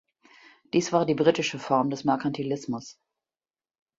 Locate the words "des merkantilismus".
1.91-2.97